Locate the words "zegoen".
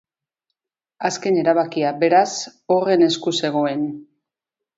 3.45-3.87